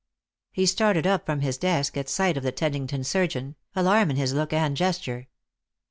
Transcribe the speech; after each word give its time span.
He 0.51 0.65
started 0.65 1.05
up 1.05 1.27
from 1.27 1.41
his 1.41 1.59
desk 1.59 1.95
at 1.95 2.09
sight 2.09 2.35
of 2.35 2.41
the 2.41 2.51
Teddington 2.51 3.01
6urgeon, 3.01 3.53
alarm 3.75 4.09
in 4.09 4.15
his 4.15 4.33
look 4.33 4.51
and 4.51 4.75
gesture. 4.75 5.27